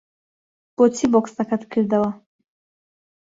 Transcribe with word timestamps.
بۆچی 0.75 1.05
بۆکسەکەت 1.13 1.63
کردەوە؟ 1.71 2.09